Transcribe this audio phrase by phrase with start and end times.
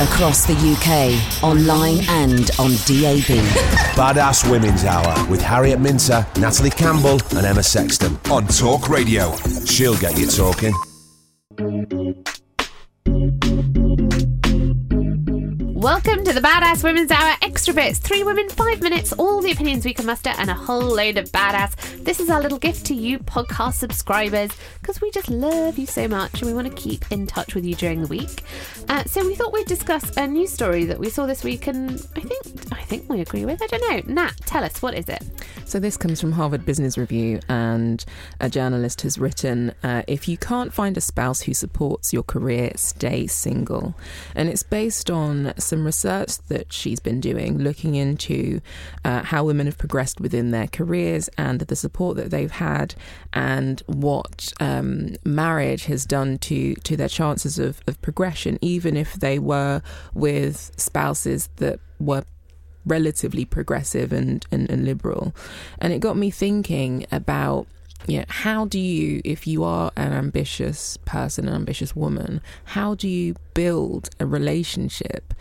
[0.00, 3.20] Across the UK, online and on DAB.
[3.94, 9.36] Badass Women's Hour with Harriet Minter, Natalie Campbell, and Emma Sexton on Talk Radio.
[9.66, 10.72] She'll get you talking.
[15.80, 17.98] Welcome to the Badass Women's Hour Extra Bits.
[17.98, 21.32] Three women, five minutes, all the opinions we can muster, and a whole load of
[21.32, 22.04] badass.
[22.04, 24.50] This is our little gift to you, podcast subscribers,
[24.82, 27.64] because we just love you so much and we want to keep in touch with
[27.64, 28.42] you during the week.
[28.90, 31.92] Uh, so we thought we'd discuss a news story that we saw this week, and
[32.14, 32.42] I think
[32.72, 33.62] I think we agree with.
[33.62, 34.14] I don't know.
[34.14, 35.22] Nat, tell us what is it?
[35.64, 38.04] So this comes from Harvard Business Review, and
[38.40, 42.72] a journalist has written, uh, "If you can't find a spouse who supports your career,
[42.76, 43.94] stay single,"
[44.34, 48.60] and it's based on some research that she's been doing, looking into
[49.04, 52.94] uh, how women have progressed within their careers and the support that they've had,
[53.32, 59.14] and what um, marriage has done to to their chances of, of progression, even if
[59.14, 59.82] they were
[60.14, 62.24] with spouses that were
[62.86, 65.34] relatively progressive and, and, and liberal.
[65.78, 67.66] And it got me thinking about
[68.06, 72.94] you know, how do you, if you are an ambitious person, an ambitious woman, how
[72.94, 75.34] do you build a relationship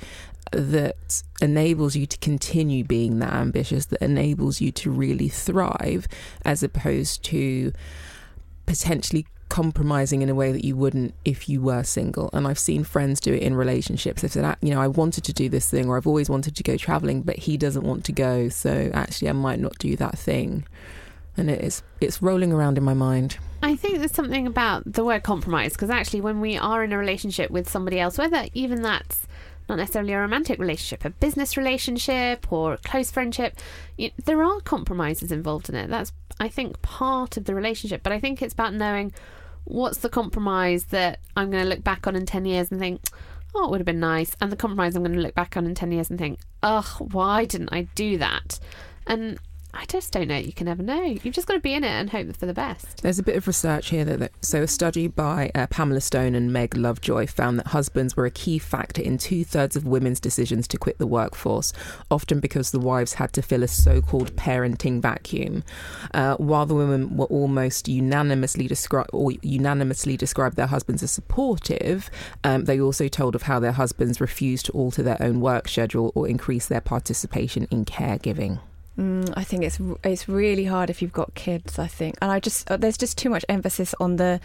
[0.51, 6.07] that enables you to continue being that ambitious, that enables you to really thrive,
[6.43, 7.71] as opposed to
[8.65, 12.29] potentially compromising in a way that you wouldn't if you were single.
[12.33, 14.21] And I've seen friends do it in relationships.
[14.21, 16.55] They've said, "Ah, you know, I wanted to do this thing or I've always wanted
[16.55, 18.49] to go traveling, but he doesn't want to go.
[18.49, 20.65] So actually, I might not do that thing.
[21.35, 23.37] And it is, it's rolling around in my mind.
[23.63, 26.97] I think there's something about the word compromise because actually, when we are in a
[26.97, 29.25] relationship with somebody else, whether even that's
[29.69, 33.55] not necessarily a romantic relationship, a business relationship or a close friendship,
[33.97, 35.89] you, there are compromises involved in it.
[35.89, 38.01] That's, I think, part of the relationship.
[38.03, 39.13] But I think it's about knowing
[39.65, 43.01] what's the compromise that I'm going to look back on in 10 years and think,
[43.53, 44.35] oh, it would have been nice.
[44.41, 47.11] And the compromise I'm going to look back on in 10 years and think, ugh,
[47.11, 48.59] why didn't I do that?
[49.07, 49.39] And
[49.71, 50.37] I just don't know.
[50.37, 51.03] You can never know.
[51.03, 53.01] You've just got to be in it and hope for the best.
[53.03, 56.33] There's a bit of research here that, that so a study by uh, Pamela Stone
[56.33, 60.19] and Meg Lovejoy found that husbands were a key factor in two thirds of women's
[60.19, 61.71] decisions to quit the workforce,
[62.09, 65.63] often because the wives had to fill a so-called parenting vacuum.
[66.13, 72.09] Uh, while the women were almost unanimously described or unanimously described their husbands as supportive,
[72.43, 76.11] um, they also told of how their husbands refused to alter their own work schedule
[76.15, 78.59] or increase their participation in caregiving.
[78.99, 81.79] Mm, I think it's it's really hard if you've got kids.
[81.79, 84.41] I think, and I just uh, there's just too much emphasis on the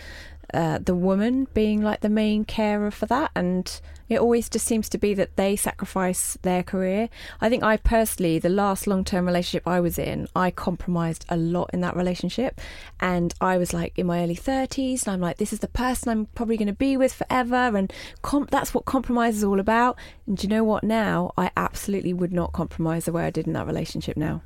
[0.54, 4.88] uh, the woman being like the main carer for that, and it always just seems
[4.91, 7.09] to be that they sacrifice their career.
[7.41, 11.37] I think I personally, the last long term relationship I was in, I compromised a
[11.37, 12.60] lot in that relationship,
[13.00, 16.10] and I was like in my early thirties, and I'm like, this is the person
[16.10, 19.98] I'm probably going to be with forever, and comp- that's what compromise is all about.
[20.26, 20.84] And do you know what?
[20.84, 24.43] Now I absolutely would not compromise the way I did in that relationship now.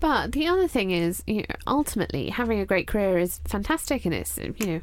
[0.00, 4.14] But the other thing is, you know, ultimately having a great career is fantastic and
[4.14, 4.80] it's, you know,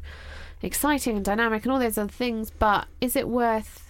[0.62, 2.50] exciting and dynamic and all those other things.
[2.50, 3.84] But is it worth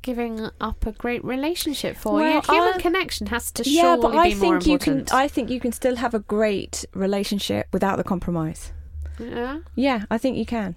[0.00, 2.14] giving up a great relationship for?
[2.14, 4.66] Well, you know, human I- connection has to yeah, surely but I be more think
[4.66, 5.04] you can.
[5.12, 8.72] I think you can still have a great relationship without the compromise.
[9.18, 9.58] yeah.
[9.74, 10.74] Yeah, I think you can.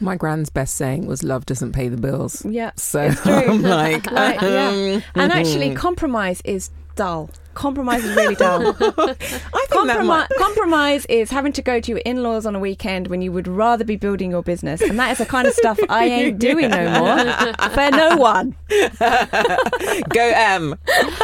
[0.00, 3.32] My grand's best saying was "Love doesn't pay the bills." Yeah, So it's true.
[3.32, 4.68] I'm like, Like, yeah.
[4.68, 7.30] um, And actually, compromise is dull.
[7.54, 8.68] Compromise is really dull.
[8.80, 12.58] I think that Compromise, might- compromise is having to go to your in-laws on a
[12.60, 15.54] weekend when you would rather be building your business, and that is the kind of
[15.54, 17.18] stuff I ain't doing no more
[17.70, 18.54] for no one.
[18.70, 20.76] Go M.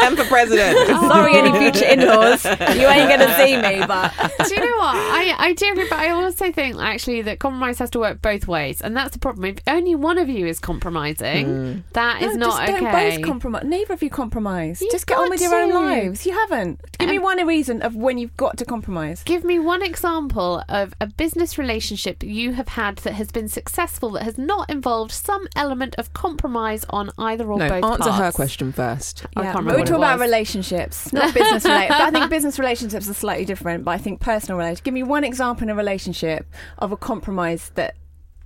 [0.02, 0.88] M for president.
[0.88, 3.84] Sorry, any future in-laws, you ain't gonna see me.
[3.86, 4.12] But
[4.48, 4.96] do you know what?
[4.96, 8.48] I, I do agree, but I also think actually that compromise has to work both
[8.48, 9.44] ways, and that's the problem.
[9.44, 11.78] If only one of you is compromising, hmm.
[11.92, 12.90] that is No, not just okay.
[12.90, 13.64] Don't both compromise.
[13.64, 14.80] Neither of you compromise.
[14.82, 16.26] You've just get on got with your own lives.
[16.26, 16.80] You haven't.
[16.98, 19.22] Give me one reason of when you've got to compromise.
[19.24, 24.10] Give me one example of a business relationship you have had that has been successful
[24.12, 27.70] that has not involved some element of compromise on either or both.
[27.70, 29.26] No, both answer her question first.
[29.36, 31.92] I can't remember we're what talking about relationships, not business related.
[31.92, 34.84] I think business relationships are slightly different, but I think personal relationships.
[34.84, 36.46] Give me one example in a relationship
[36.78, 37.96] of a compromise that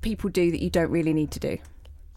[0.00, 1.59] people do that you don't really need to do.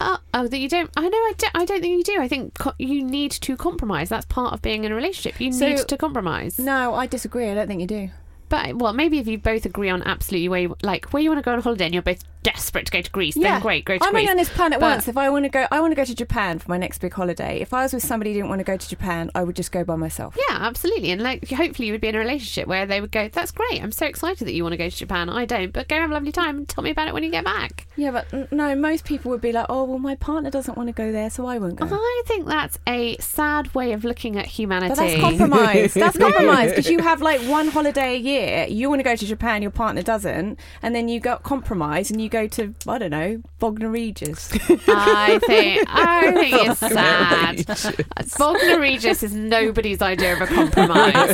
[0.04, 0.90] Oh, oh, that you don't.
[0.98, 1.18] I know.
[1.18, 1.52] I don't.
[1.56, 2.20] I don't think you do.
[2.22, 4.10] I think co- you need to compromise.
[4.10, 5.40] That's part of being in a relationship.
[5.40, 6.58] You So- need to compromise.
[6.60, 7.50] No, I disagree.
[7.50, 8.10] I don't think you do.
[8.50, 11.40] But well, maybe if you both agree on absolutely where you like where you want
[11.40, 13.98] to go on holiday and you're both desperate to go to Greece, then great, go
[13.98, 14.22] to I'm Greece.
[14.22, 15.08] only on this planet But- once.
[15.08, 17.14] If I want to go, I want to go to Japan for my next big
[17.14, 17.60] holiday.
[17.62, 19.72] If I was with somebody who didn't want to go to Japan, I would just
[19.72, 20.38] go by myself.
[20.50, 21.12] Yeah, absolutely.
[21.12, 23.82] And like, hopefully, you would be in a relationship where they would go, "That's great.
[23.82, 25.30] I'm so excited that you want to go to Japan.
[25.30, 27.30] I don't, but go have a lovely time and tell me about it when you
[27.32, 30.78] get back." Yeah, but no, most people would be like, "Oh, well, my partner doesn't
[30.78, 34.04] want to go there, so I won't go." I think that's a sad way of
[34.04, 34.90] looking at humanity.
[34.90, 35.94] But that's compromise.
[35.94, 38.66] That's compromise because you have like one holiday a year.
[38.68, 42.22] You want to go to Japan, your partner doesn't, and then you got compromise and
[42.22, 44.50] you go to I don't know Bognor Regis.
[44.88, 48.38] I think I think it's sad.
[48.38, 51.32] Bognor Regis is nobody's idea of a compromise.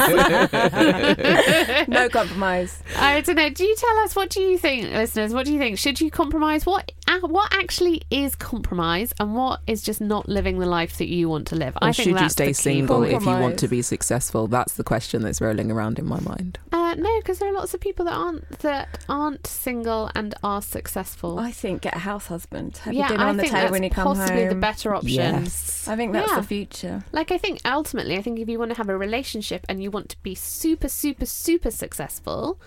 [1.88, 2.84] no compromise.
[2.98, 3.50] I don't know.
[3.50, 5.34] Do you tell us what do you think, listeners?
[5.34, 5.78] What do you think?
[5.78, 6.66] Should you compromise?
[6.66, 11.08] What uh, what actually is compromise, and what is just not living the life that
[11.08, 11.76] you want to live?
[11.78, 12.54] Or I think should you stay the key.
[12.54, 14.48] single if you want to be successful?
[14.48, 16.60] That's the question that's rolling around in my mind.
[16.74, 20.34] Uh, Uh, no, because there are lots of people that aren't that aren't single and
[20.42, 21.38] are successful.
[21.38, 22.78] I think get a house husband.
[22.78, 24.50] Have yeah, dinner I on the think table when you come possibly home.
[24.50, 25.10] the better option.
[25.12, 25.88] Yes.
[25.88, 26.40] I think that's Yeah.
[26.40, 27.04] the future.
[27.12, 29.92] Like I think ultimately, I think if you want to have a relationship and you
[29.92, 32.60] want to be super, super, super successful,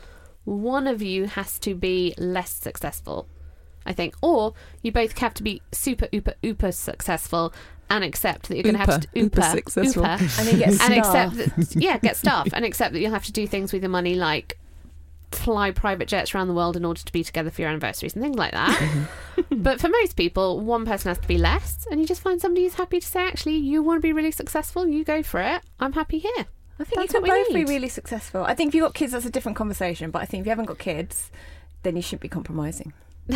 [0.44, 3.26] one of you has to be less successful.
[3.86, 4.52] I think, or
[4.82, 7.54] you both have to be super, uber, uber successful
[7.90, 10.02] and accept that you're going to have to Uber, uber uber, successful.
[10.02, 13.24] uber, And then get and accept that, yeah, get staff and accept that you'll have
[13.26, 14.56] to do things with your money like
[15.32, 18.22] fly private jets around the world in order to be together for your anniversaries and
[18.22, 18.70] things like that.
[18.78, 19.62] Mm-hmm.
[19.62, 22.64] but for most people, one person has to be less, and you just find somebody
[22.64, 25.62] who's happy to say, actually, you want to be really successful, you go for it.
[25.78, 26.46] I'm happy here.
[26.80, 27.66] I think That's you can what we both need.
[27.66, 28.42] be really successful.
[28.42, 30.10] I think if you've got kids, that's a different conversation.
[30.10, 31.30] But I think if you haven't got kids,
[31.82, 32.92] then you shouldn't be compromising.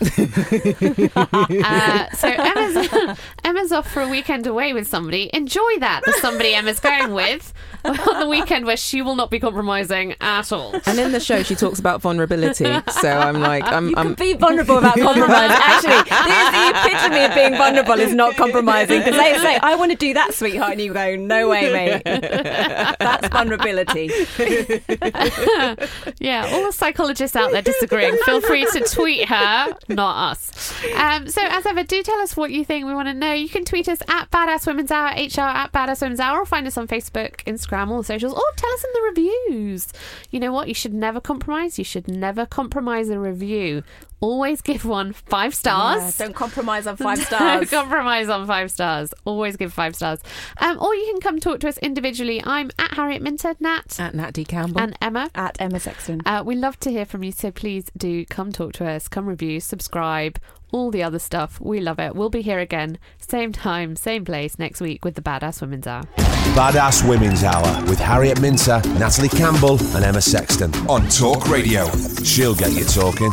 [1.62, 5.30] Uh, so Emma's, Emma's off for a weekend away with somebody.
[5.32, 6.02] Enjoy that.
[6.04, 7.52] The somebody Emma's going with
[7.84, 10.74] on the weekend where she will not be compromising at all.
[10.86, 12.64] And in the show, she talks about vulnerability.
[13.00, 15.50] So I'm like, I'm, You I'm can be vulnerable about compromise.
[15.50, 19.90] Actually, the, the epitome of being vulnerable is not compromising because they say, "I want
[19.92, 22.02] to do that, sweetheart," and you go, "No way, mate."
[22.98, 24.10] That's vulnerability.
[26.18, 30.74] Yeah, all the psychologists out there disagreeing, feel free to tweet her, not us.
[30.96, 32.86] Um, so, as ever, do tell us what you think.
[32.86, 33.32] We want to know.
[33.32, 36.66] You can tweet us at Badass Women's Hour, HR at Badass Women's Hour, or find
[36.66, 39.88] us on Facebook, Instagram, all the socials, or tell us in the reviews.
[40.30, 40.68] You know what?
[40.68, 41.78] You should never compromise.
[41.78, 43.82] You should never compromise a review.
[44.20, 46.18] Always give one five stars.
[46.20, 47.40] Yeah, don't compromise on five stars.
[47.40, 47.70] Don't stars.
[47.70, 49.14] compromise on five stars.
[49.24, 50.20] Always give five stars.
[50.58, 52.42] Um, or you can come talk to us individually.
[52.44, 54.44] I'm at Harriet Minter, Nat, at Nat D.
[54.44, 54.80] Campbell.
[54.80, 55.30] and Emma.
[55.34, 56.20] At Emma Sexton.
[56.26, 59.26] Uh, we love to hear from you, so please do come talk to us, come
[59.26, 60.38] review, subscribe,
[60.72, 61.60] all the other stuff.
[61.60, 62.14] We love it.
[62.14, 66.02] We'll be here again, same time, same place next week with the Badass Women's Hour.
[66.54, 71.88] Badass Women's Hour with Harriet Minter, Natalie Campbell, and Emma Sexton on Talk Radio.
[72.22, 73.32] She'll get you talking.